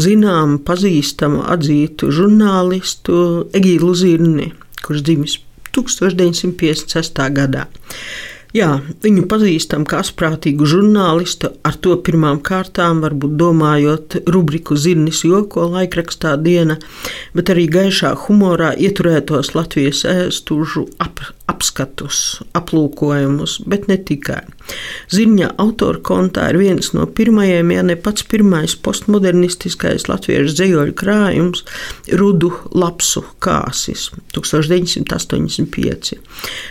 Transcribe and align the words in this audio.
zināmu, 0.00 0.60
pazīstamu, 0.66 1.42
atzītu 1.54 2.10
žurnālistu 2.14 3.16
Egīlu 3.56 3.94
Zirni, 3.98 4.52
kurš 4.84 5.06
dzimis 5.06 5.38
1956. 5.72 7.24
gadā. 7.32 7.66
Jā, 8.52 8.82
viņu 9.00 9.22
pazīstam 9.30 9.86
kā 9.88 10.02
asprātīgu 10.04 10.66
žurnālistu, 10.68 11.48
ar 11.64 11.78
to 11.80 11.94
pirmām 12.04 12.42
kārtām 12.44 12.98
varbūt 13.00 13.38
domājot 13.40 14.16
rubriku 14.34 14.76
Zirnis 14.76 15.22
joko 15.24 15.64
laikrakstā 15.72 16.34
diena, 16.36 16.76
bet 17.32 17.48
arī 17.54 17.64
gaišā 17.72 18.12
humorā 18.26 18.74
ieturētos 18.76 19.54
Latvijas 19.56 20.04
ēstužu 20.04 20.84
ap, 21.00 21.24
apskatus, 21.48 22.42
aplūkojumus, 22.52 23.62
bet 23.64 23.88
ne 23.88 23.96
tikai. 23.96 24.42
Ziņa 25.12 25.52
autora 25.60 26.00
kontā 26.04 26.48
ir 26.52 26.58
viens 26.60 26.92
no 26.96 27.06
pirmajiem, 27.06 27.72
ja 27.74 27.82
ne 27.86 27.96
pats 28.00 28.24
pirmais 28.28 28.74
postmodernistiskais 28.84 30.08
latviešu 30.08 30.54
dzējoļu 30.56 30.94
krājums- 30.98 31.64
Rudu 32.20 32.52
lapsu 32.72 33.24
kāsis 33.42 34.10
1985. 34.32 36.18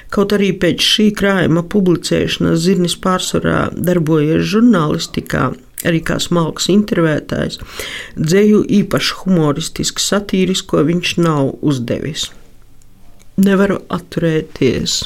Kaut 0.09 0.34
arī 0.38 0.52
pēc 0.58 0.81
šī 0.81 1.12
krājuma 1.14 1.64
publicēšanas 1.64 2.62
Zirnis 2.66 2.95
pārsvarā 2.95 3.69
darbojies 3.75 4.44
žurnālistikā, 4.53 5.53
arī 5.86 6.02
kā 6.03 6.19
smalks 6.19 6.67
intervētājs, 6.69 7.59
dzēju 8.17 8.66
īpaši 8.81 9.17
humoristiski 9.23 10.02
satīrisko 10.02 10.86
viņš 10.86 11.17
nav 11.17 11.58
uzdevis 11.62 12.30
nevaru 13.42 13.80
atturēties, 13.92 14.97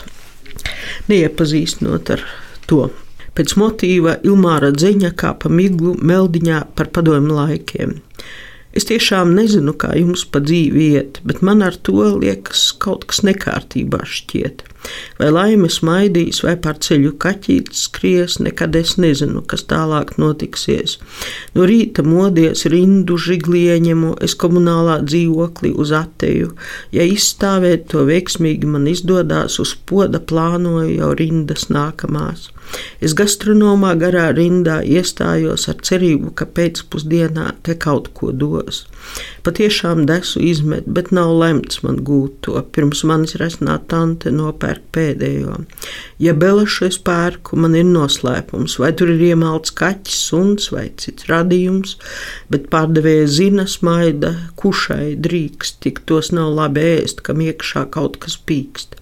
neiepazīstinot 1.09 2.11
ar 2.15 2.25
to. 2.69 2.87
Pēc 3.35 3.55
motīva 3.59 4.15
Ilmāra 4.23 4.71
Dzeņa 4.71 5.11
kā 5.19 5.33
pa 5.39 5.51
miglu 5.51 5.95
meldiņā 5.99 6.61
par 6.77 6.91
padomu 6.95 7.35
laikiem. 7.35 7.97
Es 8.75 8.83
tiešām 8.89 9.29
nezinu, 9.37 9.71
kā 9.79 9.93
jums 9.95 10.25
pa 10.27 10.41
dzīvi 10.43 10.87
iet, 10.97 11.19
bet 11.23 11.39
man 11.47 11.63
ar 11.63 11.77
to 11.87 12.09
liekas 12.19 12.73
kaut 12.83 13.05
kas 13.07 13.21
nekārtībā 13.23 14.01
šķiet. 14.03 14.65
Vai 15.19 15.29
laime 15.31 15.69
smaidīs, 15.71 16.41
vai 16.45 16.55
par 16.61 16.77
ceļu 16.83 17.13
kaķītis 17.23 17.85
skries, 17.87 18.35
nekad 18.43 18.75
es 18.77 18.95
nezinu, 19.01 19.41
kas 19.47 19.63
tālāk 19.69 20.15
notiksies. 20.21 20.97
No 21.55 21.65
rīta 21.69 22.03
modies 22.05 22.65
rindu 22.71 23.17
žiglieņemu, 23.17 24.11
es 24.27 24.35
komunālā 24.43 24.99
dzīvoklī 25.07 25.71
uz 25.81 25.93
ateju. 25.95 26.51
Ja 26.95 27.07
izstāvēt 27.07 27.87
to 27.93 28.03
veiksmīgi 28.09 28.69
man 28.69 28.89
izdodās, 28.91 29.57
uz 29.63 29.73
poda 29.87 30.19
plānoju 30.19 30.99
jau 30.99 31.13
rindas 31.17 31.69
nākamās. 31.71 32.51
Es 33.05 33.13
gastronomā 33.17 33.93
garā 34.01 34.29
rindā 34.33 34.79
iestājos 34.81 35.67
ar 35.71 35.81
cerību, 35.85 36.31
ka 36.37 36.47
pēcpusdienā 36.49 37.51
te 37.65 37.75
kaut 37.77 38.09
ko 38.17 38.31
dos. 38.33 38.64
Lewis. 38.65 38.85
Patiešām 39.45 40.05
desu 40.09 40.41
izmet, 40.41 40.87
bet 40.89 41.11
nav 41.15 41.31
lemts 41.37 41.83
man 41.85 41.99
gūt 42.07 42.39
to. 42.47 42.55
Pirms 42.75 43.03
manis 43.07 43.35
resnā 43.41 43.77
tante 43.91 44.31
nopērk 44.33 44.87
pēdējo. 44.95 45.59
Ja 46.23 46.33
belašu 46.33 46.87
es 46.89 46.97
pērku, 46.97 47.59
man 47.61 47.77
ir 47.77 47.85
noslēpums, 47.89 48.79
vai 48.81 48.91
tur 48.97 49.13
ir 49.13 49.21
iemalts 49.29 49.75
kaķis, 49.77 50.19
suns 50.31 50.71
vai 50.73 50.87
cits 51.01 51.29
radījums, 51.29 51.97
bet 52.49 52.69
pārdevēja 52.73 53.29
zina 53.37 53.69
smaida, 53.69 54.33
kušai 54.59 55.15
drīkst, 55.21 55.81
tik 55.85 56.03
tos 56.09 56.33
nav 56.35 56.53
labi 56.57 56.89
ēst, 56.97 57.25
kam 57.25 57.43
iekšā 57.45 57.89
kaut 57.93 58.21
kas 58.23 58.39
pīkst. 58.41 58.97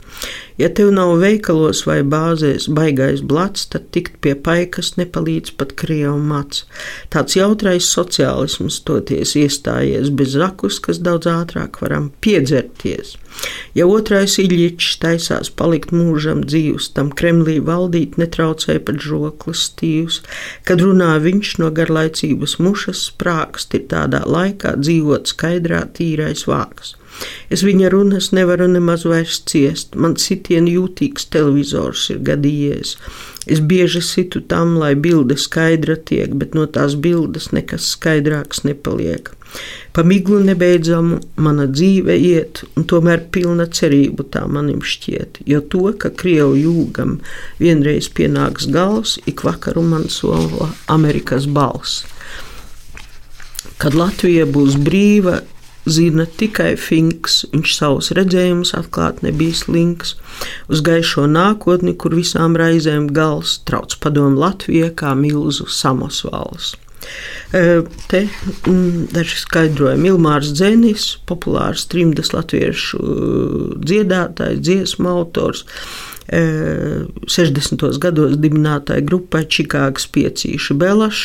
Ja 0.57 0.69
tev 0.69 0.91
nav 0.93 1.15
veikalos 1.17 1.81
vai 1.89 2.01
bāzēs 2.05 2.67
baigais 2.77 3.23
blats, 3.25 3.65
tad 3.73 3.87
tikt 3.95 4.19
pie 4.21 4.35
paikas 4.47 4.91
nepalīdz 4.99 5.55
pat 5.57 5.73
krievu 5.79 6.19
mats. 6.21 6.67
Tāds 7.13 7.37
jautrais 7.39 7.87
sociālisms 7.89 8.77
toties 8.85 9.33
iestājies 9.93 10.13
bez 10.15 10.33
zakus, 10.33 10.79
kas 10.79 10.99
daudz 10.99 11.27
ātrāk 11.27 11.81
varam 11.81 12.11
piedzerties. 12.21 13.17
Ja 13.73 13.87
otrais 13.87 14.37
iļičs 14.37 14.99
taisās 15.01 15.49
palikt 15.49 15.91
mūžam 15.91 16.43
dzīvs, 16.45 16.93
tam 16.93 17.11
Kremlī 17.11 17.59
valdīt 17.59 18.17
netraucēja 18.17 18.79
pat 18.85 19.01
žoklis 19.01 19.69
stīvs, 19.69 20.21
kad 20.65 20.81
runā 20.81 21.17
viņš 21.19 21.57
no 21.59 21.71
garlaicības 21.71 22.59
mušas 22.59 23.07
sprākst, 23.11 23.73
ir 23.73 23.87
tādā 23.89 24.23
laikā 24.25 24.77
dzīvot 24.77 25.27
skaidrā 25.27 25.85
tīrais 25.93 26.45
vāks. 26.47 26.95
Es 27.53 27.61
viņa 27.61 27.91
runas 27.93 28.31
nevaru 28.33 28.65
nemaz 28.67 29.03
vairs 29.05 29.37
ciest. 29.45 29.93
Man 29.95 30.15
sitienu 30.17 30.71
jūtīgs 30.73 31.27
televizors 31.29 32.07
ir 32.09 32.23
gadījies. 32.25 32.95
Es 33.45 33.61
bieži 33.61 34.01
situ 34.01 34.41
tam, 34.41 34.77
lai 34.81 34.95
bilde 34.95 35.37
skaidra 35.37 35.95
tiek, 36.09 36.33
bet 36.33 36.57
no 36.57 36.65
tās 36.65 36.95
bildes 36.95 37.51
nekas 37.53 37.91
skaidrāks 37.93 38.63
nepaliek. 38.65 39.29
Pa 39.93 40.03
miglu 40.03 40.39
nebeidzamu 40.41 41.19
mana 41.45 41.67
dzīve 41.69 42.15
iet, 42.17 42.63
un 42.77 42.87
tomēr 42.89 43.27
pilna 43.33 43.67
cerību 43.69 44.25
tā 44.33 44.47
manim 44.49 44.81
šķiet, 44.81 45.43
jo 45.45 45.61
to, 45.61 45.83
ka 45.97 46.09
Krievu 46.09 46.57
jūgam 46.57 47.19
vienreiz 47.61 48.09
pienāks 48.09 48.65
gals, 48.73 49.19
ik 49.29 49.45
vakaru 49.45 49.85
man 49.85 50.09
sola 50.09 50.71
Amerikas 50.89 51.45
balss. 51.45 52.07
Kad 53.77 53.93
Latvija 53.97 54.45
būs 54.49 54.79
brīva, 54.81 55.41
zina 55.85 56.25
tikai 56.25 56.73
Finks. 56.79 57.43
Viņš 57.51 57.73
savus 57.75 58.11
redzējumus 58.15 58.73
atklāt 58.77 59.21
nebija 59.25 59.57
slinks. 59.63 60.15
Uz 60.71 60.83
gaišo 60.85 61.25
nākotni, 61.29 61.95
kur 61.97 62.15
visām 62.15 62.57
raizēm 62.59 63.09
gals 63.15 63.59
trauc 63.67 63.97
padomu 64.03 64.39
Latvijai 64.39 64.93
kā 64.95 65.13
milzu 65.19 65.67
samosvals. 65.67 66.73
Te 67.51 68.21
mm, 68.25 69.09
daži 69.13 69.37
skaidrojumi. 69.43 70.09
Ilmārs 70.09 70.53
Dzēnis, 70.57 71.09
populārs 71.29 71.85
trimdas 71.91 72.33
latviešu 72.33 73.03
dziedātājs, 73.83 74.63
dziesmu 74.63 75.11
autors, 75.11 75.65
60. 76.31 77.83
gados 77.99 78.37
dibinātāja 78.39 79.03
grupai 79.05 79.43
Čikāgas 79.43 80.07
piecīši 80.13 80.77
Belašs, 80.79 81.23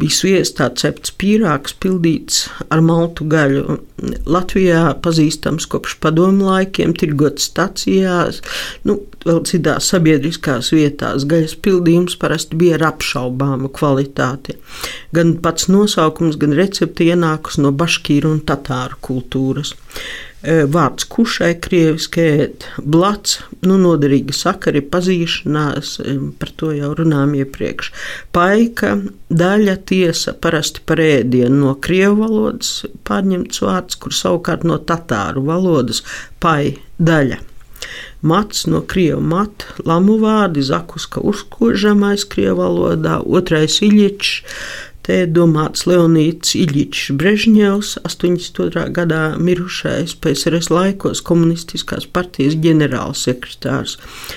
bija 0.00 0.16
sviestā 0.16 0.70
cepts 0.78 1.12
pīrāgs 1.20 1.76
pildīts 1.82 2.46
ar 2.72 2.80
maltu 2.84 3.28
gaļu. 3.28 3.78
Latvijā 4.26 4.96
pazīstams 5.04 5.68
kopš 5.70 5.98
padomu 6.02 6.48
laikiem, 6.48 6.94
tirgot 6.98 7.42
stacijās, 7.44 8.40
nu, 8.88 8.98
vēl 9.28 9.42
citās 9.48 9.90
sabiedriskās 9.92 10.72
vietās. 10.74 11.26
Gaļas 11.28 11.54
pildījums 11.64 12.18
parasti 12.20 12.58
bija 12.58 12.78
ar 12.78 12.88
apšaubāmu 12.92 13.70
kvalitāti. 13.76 14.58
Gan 15.16 15.36
pats 15.44 15.70
nosaukums, 15.72 16.38
gan 16.40 16.56
recepte 16.58 17.06
ienākus 17.08 17.60
no 17.62 17.72
baškīru 17.76 18.32
un 18.36 18.44
tatāru 18.48 19.00
kultūras. 19.04 19.74
Vārds 20.42 21.04
kušai, 21.06 21.52
krieviski 21.62 22.22
ēt, 22.42 22.64
blats, 22.82 23.36
nu, 23.62 23.76
noderīga 23.78 24.34
sakari, 24.34 24.80
pazīšanās, 24.82 25.92
par 26.40 26.50
to 26.58 26.72
jau 26.74 26.90
runājām 26.98 27.36
iepriekš. 27.44 27.92
Paika, 28.34 28.96
daļa, 29.30 29.76
tiesa, 29.86 30.34
parasti 30.34 30.82
par 30.88 31.04
ēdienu 31.04 31.60
no 31.60 31.76
krievu 31.78 32.24
valodas 32.24 32.74
pārņemts 33.06 33.62
vārds, 33.62 34.00
kur 34.02 34.18
savukārt 34.18 34.66
no 34.66 34.82
tatāru 34.82 35.46
valodas 35.46 36.02
pai, 36.42 36.74
daļa. 36.98 37.38
Mats 38.22 38.68
no 38.70 38.84
krievu 38.86 39.20
mata, 39.26 39.66
lamu 39.84 40.20
vārdi, 40.22 40.62
zakuska 40.62 41.20
uzkožamais 41.26 42.22
krievu 42.30 42.60
valodā, 42.62 43.18
otrais 43.26 43.80
iļičs, 43.82 44.34
Te 45.02 45.24
domāts 45.26 45.82
Leonīds 45.90 46.52
Iļičs 46.54 47.08
Brežņevs, 47.18 47.96
82. 48.06 48.84
gadā 48.94 49.22
mirušais 49.34 50.14
PSRS 50.22 50.70
laikos 50.70 51.18
komunistiskās 51.26 52.06
partijas 52.06 52.54
ģenerālsekretārs, 52.62 53.96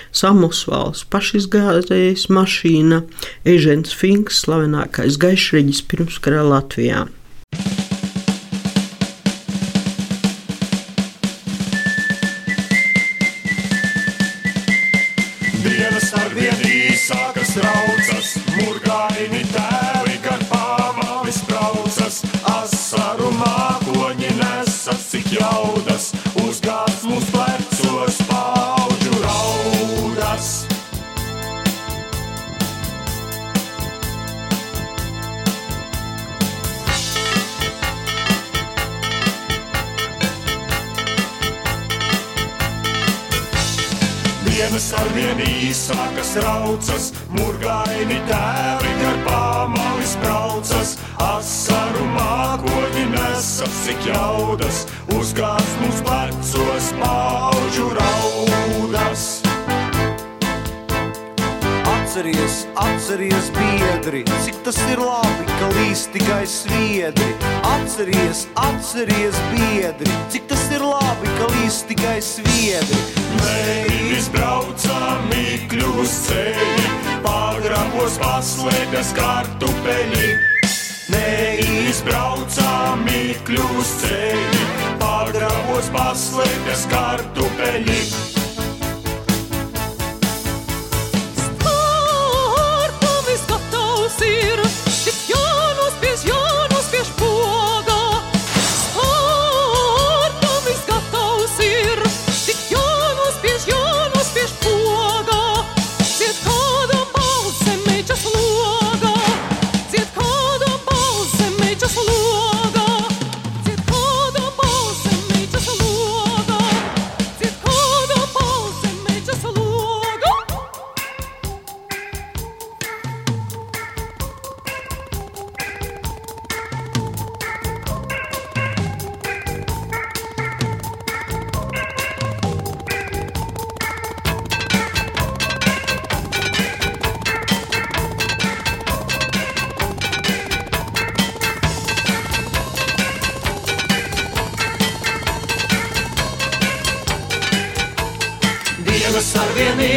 Samusvals, 0.09 1.03
pašizgāzējs 1.13 2.25
mašīna, 2.33 3.03
Ežens 3.45 3.93
Finks, 3.93 4.41
slavenākais 4.47 5.21
gaišreģis 5.21 5.83
pirmskarā 5.91 6.41
Latvijā. 6.49 7.05
Dienas 44.55 44.85
ar 44.95 45.09
vien 45.11 45.39
īsākas 45.43 46.29
raucas, 46.39 47.09
murgaini 47.35 48.21
tēvi 48.29 48.93
gar 49.01 49.17
pāmalis 49.25 50.13
braucas, 50.21 50.93
asaru 51.19 52.07
mākoņi 52.13 53.03
nesas, 53.17 53.75
cik 53.83 54.07
jaudas, 54.13 54.85
uzgāz 55.17 55.75
mums 55.81 55.99
plecos 56.07 56.93
pauģu 57.03 57.89
raudas. 57.99 59.34
Atceries, 62.15 62.65
atceries, 62.75 63.49
biedri, 63.51 64.23
cik 64.45 64.61
tas 64.63 64.77
ir 64.87 65.01
labi, 65.03 65.43
ka 65.59 65.67
līdz 65.75 66.03
tikai 66.13 66.45
sviedri. 66.47 67.33
Atceries, 67.67 68.45
atceries, 68.55 69.35
biedri, 69.51 70.07
cik 70.31 70.47
tas 70.47 70.63
ir 70.71 70.79
labi, 70.79 71.27
ka 71.35 71.49
līdz 71.51 71.79
tikai 71.89 72.21
sviedri. 72.23 73.01
Mēs 73.41 74.29
braucam 74.31 75.27
mīkļus 75.27 76.13
ceļi, 76.29 76.87
pagrabos 77.25 78.15
paslēpjas 78.23 79.11
kartupeļi. 79.19 80.31
Neizbraucām 81.17 83.03
mīkļus 83.09 83.91
ceļi, 84.05 84.63
pagrabos 85.03 85.91
paslēpjas 85.99 86.87
kartupeļi. 86.95 88.34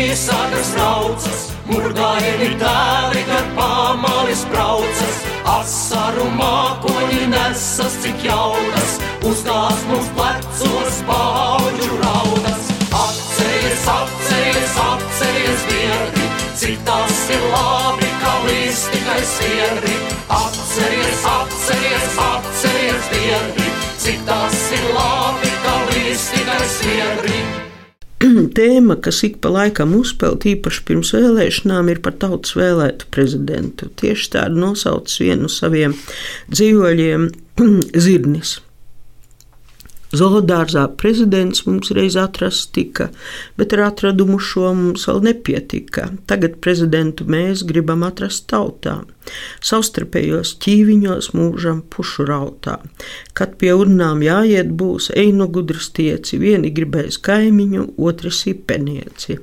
Vien 0.09 0.17
īsākas 0.17 0.71
raucas, 0.77 1.41
murgaini 1.69 2.57
tēvi 2.61 3.25
gar 3.29 3.45
pāmalis 3.57 4.45
braucas, 4.49 5.19
asaru 5.45 6.29
mākoņi 6.39 7.29
nesas, 7.29 7.97
cik 8.03 8.25
jaunas, 8.25 8.99
uzgās 9.23 9.85
mums 9.91 10.09
plecos 10.17 11.03
pauģu 11.07 12.01
raudas. 12.01 12.73
Atceries, 12.89 13.85
atceries, 13.93 14.77
atceries, 14.87 15.67
biedri, 15.69 16.29
cik 16.57 16.79
tas 16.85 17.31
ir 17.31 17.45
labi, 17.53 18.09
ka 18.23 18.35
līdz 18.47 18.85
tikai 18.95 19.23
sviedri. 19.35 19.97
Atceries, 20.29 21.25
atceries, 21.37 22.21
atceries, 22.33 23.13
biedri, 23.13 23.73
cik 23.99 24.25
tas 24.27 24.63
ir 24.73 24.93
labi, 24.97 25.28
Tēma, 28.59 28.99
kas 29.03 29.21
ik 29.27 29.39
pa 29.43 29.53
laikam 29.55 29.95
uzpeld 29.99 30.47
īpaši 30.51 30.85
pirms 30.89 31.13
vēlēšanām, 31.15 31.91
ir 31.93 32.01
par 32.03 32.17
tautas 32.19 32.57
vēlētu 32.59 33.11
prezidentu. 33.15 33.91
Tieši 34.01 34.33
tādu 34.35 34.63
nosauc 34.65 35.13
vienu 35.23 35.47
no 35.47 35.53
saviem 35.53 35.95
dzīvoļiem- 36.51 37.29
Zirnis. 38.07 38.59
Zoodārzā 40.09 40.87
prezidents 40.97 41.67
mums 41.67 41.91
reiz 41.93 42.15
atrasts 42.17 42.71
tika, 42.73 43.11
bet 43.61 43.75
ar 43.77 43.91
atradumu 43.91 44.39
šo 44.41 44.71
mums 44.73 45.05
vēl 45.05 45.21
nepietika. 45.27 46.07
Tagad 46.31 46.57
prezidentu 46.65 47.27
mēs 47.29 47.61
gribam 47.69 48.07
atrast 48.07 48.47
tautā, 48.49 49.03
savstarpējos 49.61 50.55
ķīviņos 50.65 51.31
mūžam 51.37 51.83
pušu 51.93 52.25
rautā. 52.31 52.79
Kad 53.37 53.59
pie 53.61 53.75
urnām 53.77 54.25
jāiet 54.25 54.73
būs, 54.81 55.11
ej 55.13 55.35
no 55.37 55.51
gudras 55.53 55.91
tieci, 55.93 56.41
vieni 56.41 56.73
gribēs 56.73 57.21
kaimiņu, 57.29 57.91
otri 58.01 58.33
sipenieci. 58.33 59.37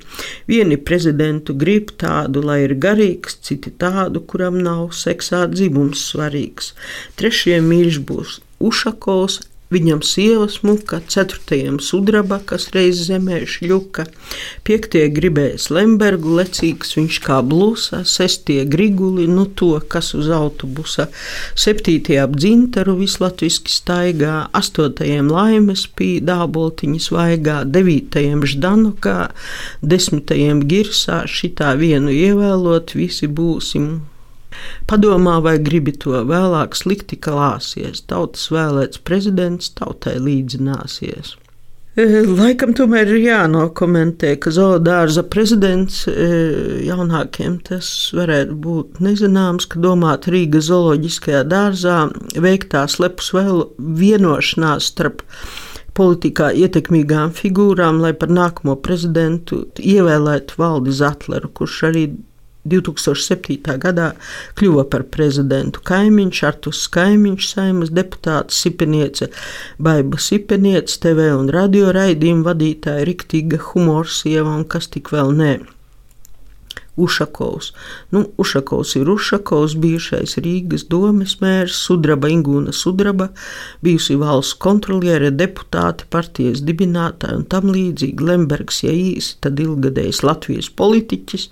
Vieni 0.49 0.81
prezidentu 0.81 1.53
grib 1.53 1.93
tādu, 2.01 2.41
lai 2.41 2.63
ir 2.65 2.73
garīgs, 2.81 3.37
citi 3.45 3.69
tādu, 3.69 4.25
kuram 4.25 4.57
nav 4.65 4.87
seksā 4.97 5.45
dzimums 5.53 6.09
svarīgs. 6.09 6.73
Trešie 7.21 7.61
mīļš 7.61 8.01
būs 8.09 8.39
Ušakovs, 8.65 9.43
Viņam 9.73 10.03
sieva 10.05 10.45
smuka, 10.45 10.99
ceturtajam 11.09 11.79
sudraba, 11.81 12.37
kas 12.45 12.67
reiz 12.75 12.99
zemē 13.07 13.39
šļuka, 13.49 14.05
piektie 14.67 15.07
gribēs 15.09 15.71
Lembergu 15.73 16.35
lecīgs, 16.37 16.93
viņš 16.99 17.17
kā 17.25 17.39
blusa, 17.41 18.03
sestie 18.05 18.61
griguli, 18.69 19.25
nu 19.25 19.47
to, 19.49 19.73
kas 19.89 20.13
uz 20.13 20.29
autobusa, 20.29 21.07
septītie 21.57 22.21
ap 22.21 22.37
dzintaru 22.37 22.99
vislatviski 23.01 23.73
staigā, 23.73 24.37
astotajiem 24.53 25.33
laimes 25.33 25.87
pī 25.97 26.19
dāboltiņa 26.21 27.05
svaigā, 27.09 27.59
devītajiem 27.65 28.45
ždanukā, 28.45 29.19
desmitajiem 29.81 30.61
girsā, 30.69 31.23
šitā 31.25 31.73
vienu 31.81 32.13
ievēlot, 32.13 32.93
visi 32.93 33.25
būsim 33.25 33.95
Padomā, 34.89 35.39
vai 35.41 35.57
gribi 35.63 35.95
to 35.97 36.19
vēlāk 36.29 36.77
slikti 36.77 37.17
klāsies, 37.17 38.03
tautas 38.09 38.51
vēlēts 38.53 39.01
prezidents 39.07 39.71
tautai 39.77 40.19
līdzināsies. 40.21 41.35
E, 41.95 42.03
laikam 42.27 42.73
tomēr 42.75 43.07
ir 43.07 43.21
jānokomentē, 43.23 44.33
ka 44.43 44.51
zoodārza 44.51 45.21
prezidents 45.31 46.01
e, 46.11 46.15
jaunākiem 46.89 47.55
tas 47.63 47.87
varētu 48.17 48.57
būt 48.65 48.99
nezināms, 49.05 49.69
ka 49.71 49.79
domāt 49.79 50.27
Rīgas 50.27 50.67
zooloģiskajā 50.67 51.45
dārzā 51.47 52.01
veiktā 52.43 52.83
slepus 52.91 53.31
vēl 53.37 53.63
vienošanās 53.79 54.91
starp 54.91 55.23
politikā 55.95 56.51
ietekmīgām 56.65 57.31
figūrām, 57.37 58.03
lai 58.03 58.11
par 58.19 58.33
nākamo 58.41 58.75
prezidentu 58.83 59.63
ievēlētu 59.79 60.59
Valdi 60.59 60.99
Zatleru, 60.99 61.53
kurš 61.55 61.77
arī 61.93 62.09
2007. 62.65 63.77
gadā 63.81 64.11
kļuva 64.59 64.87
par 64.89 65.05
prezidentu 65.13 65.83
kaimiņš, 65.85 66.41
Artus 66.49 66.85
Kaimiņš, 66.95 67.51
saimas 67.53 67.93
deputāts, 67.93 68.57
Sipeniece, 68.63 69.29
Baiba 69.77 70.21
Sipeniece, 70.21 70.99
TV 71.03 71.29
un 71.35 71.51
radio 71.53 71.93
raidījuma 71.95 72.51
vadītāja, 72.51 73.05
riktīga 73.11 73.61
humorsieva 73.69 74.57
un 74.57 74.67
kas 74.69 74.89
tik 74.93 75.13
vēl 75.15 75.33
nē. 75.39 75.55
Ušakovs. 76.95 77.71
Nu, 78.11 78.23
Ušakovs 78.37 78.95
ir 78.95 79.09
Ušakovs, 79.09 79.75
bijušais 79.81 80.37
Rīgas 80.39 80.85
domes 80.89 81.37
mērs, 81.41 81.75
Sudraba 81.87 82.29
Ingūna 82.31 82.73
Sudraba, 82.75 83.29
bijusi 83.83 84.15
valsts 84.19 84.55
kontroliere, 84.63 85.31
deputāte, 85.35 86.07
partijas 86.09 86.63
dibinātāja 86.65 87.39
un 87.41 87.45
tam 87.51 87.67
līdzīgi 87.73 88.29
Lembergs, 88.29 88.81
ja 88.85 88.93
īsi, 88.95 89.35
tad 89.43 89.59
ilgadējs 89.59 90.23
Latvijas 90.23 90.71
politiķis, 90.71 91.49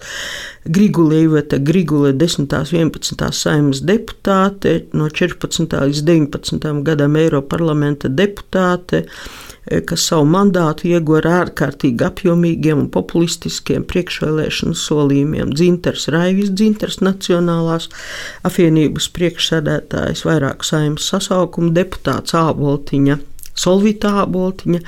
Grigule 0.63 1.23
Iveta 1.25 1.59
Grigule 1.59 2.13
10. 2.15 2.47
un 2.47 2.83
11. 2.87 3.27
saimas 3.35 3.83
deputāte, 3.83 4.77
no 4.95 5.09
14. 5.11 5.75
līdz 5.89 6.05
19. 6.07 6.71
gadam 6.87 7.19
Eiroparlamenta 7.19 8.11
deputāte, 8.11 9.03
kas 9.87 10.07
savu 10.09 10.27
mandātu 10.29 10.89
ieguva 10.91 11.21
ar 11.21 11.29
ārkārtīgi 11.33 12.05
apjomīgiem 12.07 12.85
un 12.85 12.89
populistiskiem 12.93 13.85
priekšvēlēšanu 13.89 14.77
solījumiem. 14.77 15.53
Dzinters 15.55 16.09
Raivis, 16.13 16.51
Dzinters 16.53 16.99
Nacionālās 17.03 17.89
apvienības 18.47 19.09
priekšsēdētājs, 19.15 20.25
vairāku 20.27 20.67
saimnes 20.67 21.07
sasaukumu 21.13 21.73
deputāts 21.75 22.35
Āboltiņa 22.37 23.19
Solvītā 23.53 24.23
Boltiņa, 24.33 24.79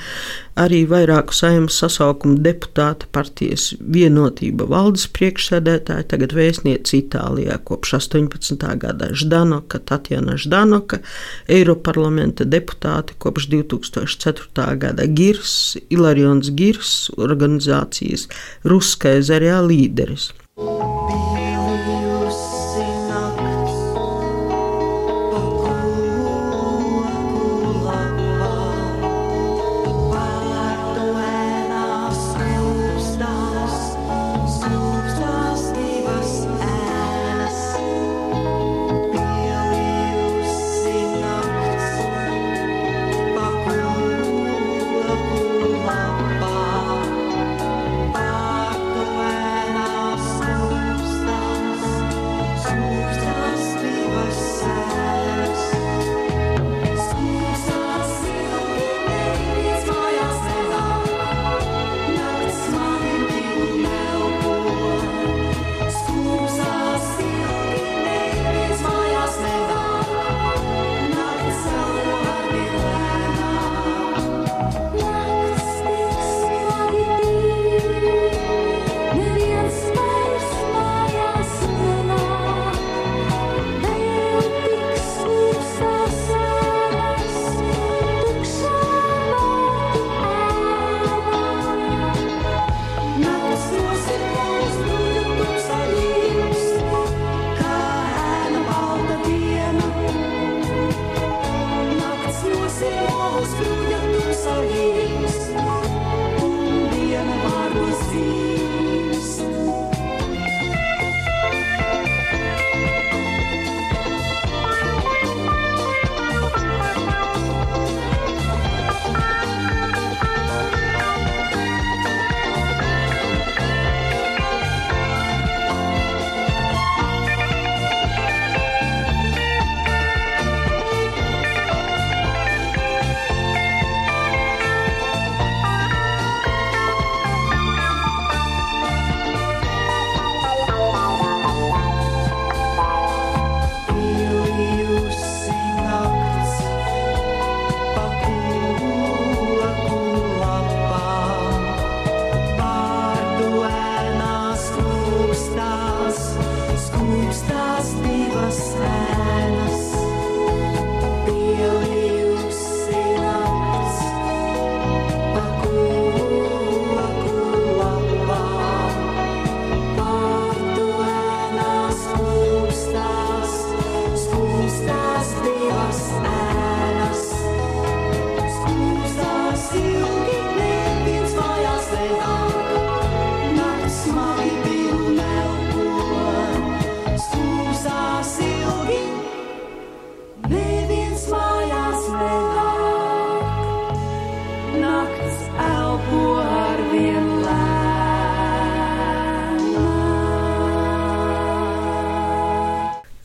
arī 0.58 0.80
vairāku 0.90 1.34
saimnes 1.36 1.76
sasaukumu 1.78 2.40
deputāta 2.42 3.06
partijas 3.14 3.68
vienotība 3.78 4.66
valdes 4.70 5.06
priekšsēdētāja, 5.14 6.08
tagad 6.10 6.34
vēstniece 6.36 6.98
Itālijā 6.98 7.60
kopš 7.68 7.96
18. 8.00 8.66
gada 8.82 9.12
Ždanoka, 9.14 9.80
Tatjana 9.86 10.34
Ždanoka, 10.40 11.00
Eiroparlamenta 11.46 12.48
deputāte 12.48 13.14
kopš 13.22 13.50
2004. 13.54 14.66
gada 14.82 15.06
Girs, 15.06 15.76
Ilarions 15.86 16.50
Girs, 16.58 16.96
organizācijas 17.16 18.26
Ruskais 18.66 19.28
Zarjā 19.30 19.62
līderis. 19.62 20.32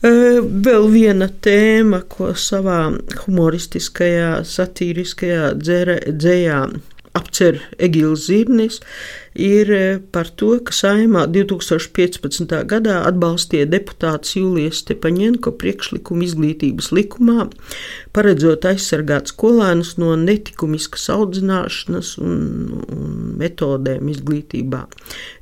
Vēl 0.02 0.88
viena 0.90 1.28
tēma, 1.46 2.00
ko 2.10 2.32
savā 2.34 2.88
humoristiskajā, 3.22 4.40
satīriskajā 4.42 5.52
dzējā 5.62 6.56
apcer 7.14 7.60
Egīls 7.78 8.26
Zirnis, 8.26 8.80
ir 9.34 9.70
e, 9.72 9.98
par 10.12 10.28
to, 10.36 10.54
ka 10.64 10.74
saimā 10.76 11.24
2015. 11.32 12.52
gadā 12.68 12.98
atbalstīja 13.08 13.68
deputāts 13.70 14.36
Jūlijas 14.36 14.82
Stepaņenko 14.82 15.54
priekšlikumu 15.60 16.26
izglītības 16.26 16.90
likumā, 16.92 17.48
paredzot 18.12 18.66
aizsargāt 18.68 19.32
skolēnus 19.32 19.94
no 20.00 20.14
netikumiskas 20.20 21.08
audzināšanas 21.14 22.14
un, 22.20 22.42
un 22.92 23.12
metodēm 23.40 24.10
izglītībā. 24.12 24.84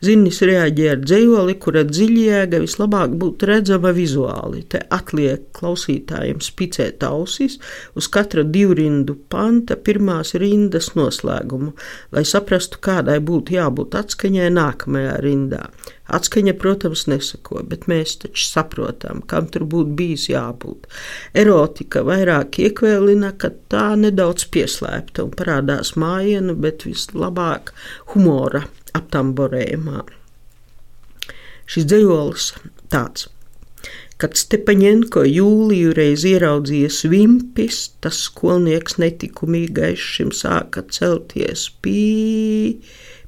Zinis 0.04 0.40
reaģēja 0.46 0.94
ar 0.96 1.02
dzējoli, 1.04 1.56
kura 1.62 1.84
dziļjēga 1.88 2.62
vislabāk 2.62 3.16
būtu 3.20 3.50
redzama 3.50 3.94
vizuāli. 3.96 4.62
Te 4.70 4.84
atliek 4.94 5.48
klausītājiem 5.56 6.40
spicēt 6.44 7.02
ausis 7.06 7.58
uz 7.98 8.08
katra 8.12 8.44
divrindu 8.46 9.16
panta 9.30 9.76
pirmās 9.76 10.34
rindas 10.38 10.92
noslēgumu, 10.98 11.74
lai 12.14 12.24
saprastu, 12.28 12.78
kādai 12.82 13.18
būtu 13.24 13.56
jābūt 13.56 13.79
jābūt 13.80 13.94
atskaņai 13.96 14.50
nākamajā 14.52 15.20
rindā. 15.22 15.70
Atskaņa, 16.08 16.54
protams, 16.58 17.06
nesako, 17.06 17.62
bet 17.64 17.86
mēs 17.88 18.18
taču 18.20 18.44
saprotam, 18.44 19.22
kam 19.22 19.46
tur 19.48 19.64
būtu 19.64 19.94
bijis 19.96 20.28
jābūt. 20.28 20.86
Erotika 21.34 22.02
vairāk 22.02 22.58
iekvēlina, 22.58 23.32
ka 23.38 23.50
tā 23.70 23.96
nedaudz 23.96 24.44
pieslēpta 24.50 25.24
un 25.24 25.30
parādās 25.30 25.96
mājienu, 25.96 26.56
bet 26.56 26.84
vislabāk 26.84 27.72
humora 28.12 28.66
aptamborējumā. 28.92 30.04
Šis 31.66 31.86
dzējolis 31.86 32.52
tāds. 32.90 33.28
Kad 34.20 34.34
Stepaņenko 34.36 35.22
jūliju 35.24 35.94
reiz 35.96 36.26
ieraudzīja 36.28 36.90
svimpis, 36.92 37.94
tas 38.04 38.18
skolnieks 38.26 38.98
netikumīgais 39.00 39.96
šim 39.96 40.34
sāka 40.36 40.82
celties 40.92 41.70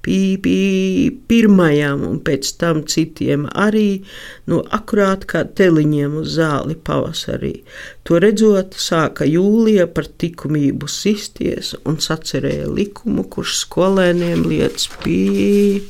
pīi 0.03 0.23
pīpī 0.43 1.11
pirmajam 1.29 2.03
un 2.07 2.19
pēc 2.25 2.53
tam 2.61 2.83
citiem 2.89 3.47
arī, 3.55 4.03
nu, 4.51 4.61
akurāt 4.75 5.27
kā 5.31 5.45
teliņiem 5.45 6.19
uz 6.23 6.37
zāli 6.37 6.77
pavasarī. 6.77 7.63
To 8.05 8.19
redzot, 8.23 8.75
sāka 8.75 9.27
jūlija 9.29 9.89
par 9.95 10.11
likumību 10.23 10.89
sisties 10.91 11.75
un 11.85 11.99
sacerēja 12.03 12.71
likumu, 12.71 13.25
kurš 13.25 13.63
skolēniem 13.65 14.47
liec 14.49 14.89
pīpī. 15.03 15.83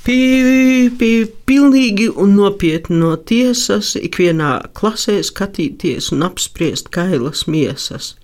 Pie, 0.00 1.26
pilnīgi 1.44 2.06
un 2.16 2.32
nopietni 2.38 2.96
no 3.02 3.10
tiesas, 3.20 3.92
ikvienā 4.00 4.54
klasē 4.72 5.18
skatīties 5.20 6.08
un 6.14 6.24
apspriest 6.24 6.88
kailas 6.94 7.44
miesas. 7.44 8.14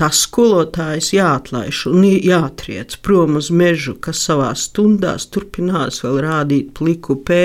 Tās 0.00 0.22
skolotājs 0.26 1.12
jāatlaiž 1.14 1.84
un 1.90 2.06
jātriec 2.06 2.96
prom 3.04 3.38
uz 3.40 3.50
mežu, 3.54 3.94
kas 3.94 4.22
savā 4.28 4.50
stundās 4.58 5.28
turpinās 5.30 6.02
vēl 6.04 6.20
rādīt 6.24 6.72
pliku 6.78 7.18
pē, 7.26 7.44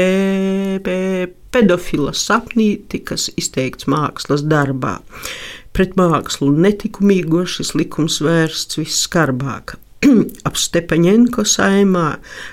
pē, 0.85 0.99
pedofila 1.53 2.13
sapnīti, 2.13 3.03
kas 3.05 3.29
izteikts 3.37 3.89
mākslas 3.89 4.45
darbā. 4.45 4.99
Pret 5.73 5.93
mākslu 5.99 6.49
netikumīgo 6.55 7.45
šis 7.47 7.75
likums 7.77 8.19
vērsts 8.25 8.81
visskarbāk. 8.81 9.77
ap 10.47 10.55
Stepaņenko 10.59 11.43
saimā 11.47 12.05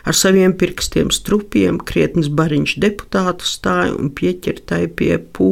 ar 0.06 0.16
saviem 0.18 0.54
pirkstiem 0.58 1.12
strupiem 1.14 1.78
krietnes 1.78 2.28
bariņš 2.38 2.74
deputātu 2.82 3.46
stāja 3.46 3.94
un 3.94 4.10
pieķertai 4.18 4.86
pie 4.98 5.14
pū, 5.36 5.50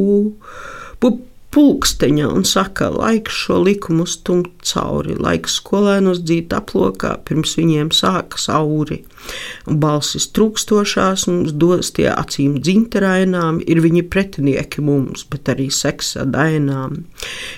pū, 0.99 1.13
pulksteņa 1.55 2.27
un 2.35 2.43
saka, 2.47 2.89
laiks 2.91 3.35
šo 3.45 3.61
likumu 3.63 4.03
stumt 4.09 4.51
cauri, 4.67 5.15
laiks 5.15 5.55
skolēnos 5.61 6.19
dzīt 6.25 6.51
aplokā, 6.55 7.13
pirms 7.27 7.55
viņiem 7.55 7.93
sākas 7.95 8.49
auri. 8.51 9.01
Un 9.69 9.79
balsis 9.81 10.27
trūkstošās 10.35 11.25
mums 11.31 11.55
dos 11.55 11.93
tie 11.95 12.09
acīm 12.11 12.59
dzinterainām, 12.59 13.61
ir 13.63 13.81
viņi 13.85 14.03
pretinieki 14.11 14.83
mums, 14.85 15.23
bet 15.31 15.49
arī 15.55 15.69
seksa 15.73 16.27
dainām. 16.27 17.05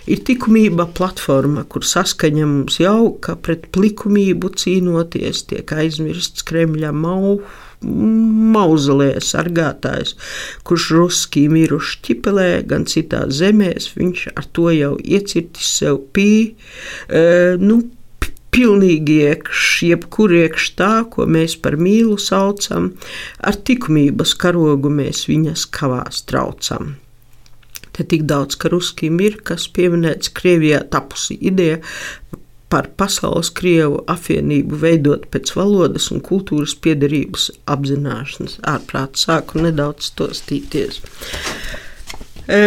Ir 0.06 0.22
likumība 0.30 0.88
platforma, 0.98 1.66
kur 1.66 1.86
saskaņa 1.88 2.48
mums 2.48 2.80
jauka, 2.84 3.36
pret 3.42 3.68
likumību 3.76 4.54
cīnoties, 4.62 5.48
tiek 5.50 5.74
aizmirsts 5.74 6.46
Kremļa 6.48 6.94
maufu 6.94 7.42
mauzolēja 7.84 9.22
sargātājs, 9.22 10.16
kurš 10.68 10.88
ruskī 10.98 11.46
miruši 11.52 12.00
ķipelē, 12.08 12.50
gan 12.70 12.88
citās 12.90 13.38
zemēs, 13.42 13.92
viņš 13.98 14.24
ar 14.34 14.48
to 14.58 14.72
jau 14.74 14.96
iecirtis 14.98 15.70
sev 15.82 16.02
pī, 16.16 16.32
e, 17.10 17.22
nu, 17.62 17.84
pilnīgi 18.58 19.20
iekš, 19.28 19.66
jebkur 19.92 20.34
iekš 20.34 20.72
tā, 20.80 20.94
ko 21.14 21.28
mēs 21.30 21.58
par 21.62 21.78
mīlu 21.78 22.18
saucam, 22.22 22.90
ar 23.46 23.60
tikumības 23.70 24.34
karogu 24.42 24.90
mēs 24.90 25.28
viņas 25.30 25.68
kavās 25.78 26.24
traucam. 26.26 26.96
Te 27.94 28.06
tik 28.06 28.26
daudz, 28.30 28.58
ka 28.58 28.70
ruskim 28.74 29.22
ir, 29.26 29.40
kas 29.46 29.68
pieminēts 29.74 30.34
Krievijā 30.38 30.84
tapusi 30.94 31.38
ideja 31.50 31.80
par 32.72 32.90
pasaules 33.00 33.50
krievu 33.56 34.02
apvienību 34.12 34.80
veidot 34.82 35.28
pēc 35.32 35.54
valodas 35.56 36.10
un 36.12 36.24
kultūras 36.24 36.76
piederības 36.84 37.50
apzināšanas. 37.70 38.60
Ārprāt 38.68 39.20
sāku 39.20 39.64
nedaudz 39.64 40.12
to 40.20 40.30
stīties. 40.36 41.00
E, 42.48 42.60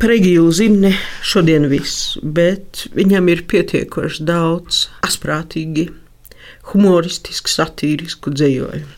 par 0.00 0.12
Egīlu 0.12 0.52
Zimni 0.56 0.92
šodien 1.24 1.68
viss, 1.72 2.16
bet 2.22 2.86
viņam 2.96 3.32
ir 3.32 3.44
pietiekoši 3.48 4.28
daudz 4.28 4.86
asprātīgi, 5.08 5.88
humoristiski, 6.72 7.52
satīrisku 7.52 8.32
dzējojumu. 8.36 8.97